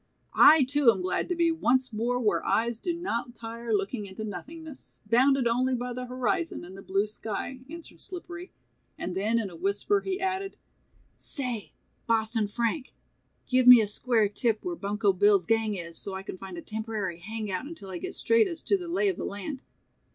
[0.33, 4.07] "I too am glad to be once more where one's eyes do not tire looking
[4.07, 8.51] into nothingness, bounded only by the horizon and the blue sky," answered Slippery,
[8.97, 10.57] and then in a whisper, he added:
[11.17, 11.73] "Say,
[12.07, 12.95] Boston Frank,
[13.45, 16.63] give me a square tip where Bunko Bill's gang is, so I can find a
[16.63, 19.61] temporary hangout until I get straight as to the lay of the land."